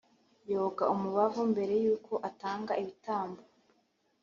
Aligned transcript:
yoga 0.53 0.83
umubavu 0.93 1.41
mbere 1.51 1.73
y 1.83 1.85
uko 1.95 2.13
atanga 2.29 2.71
ibitambo 2.81 3.41